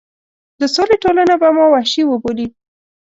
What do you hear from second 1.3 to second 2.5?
به ما وحشي وبولي.